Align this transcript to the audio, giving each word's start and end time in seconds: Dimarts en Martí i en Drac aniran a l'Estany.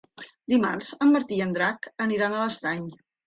Dimarts 0.53 0.87
en 1.07 1.11
Martí 1.17 1.37
i 1.41 1.45
en 1.45 1.53
Drac 1.59 1.87
aniran 2.07 2.33
a 2.39 2.43
l'Estany. 2.47 2.83